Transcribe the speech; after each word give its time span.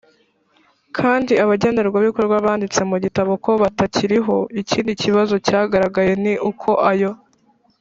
kandi 0.97 1.33
abagenerwabikorwa 1.43 2.35
banditse 2.45 2.81
mu 2.89 2.97
bitabo 3.03 3.31
ko 3.45 3.51
batakiriho 3.61 4.35
Ikindi 4.61 4.91
kibazo 5.01 5.35
cyagaragaye 5.47 6.13
ni 6.23 6.33
uko 6.49 6.69
ayo 6.91 7.11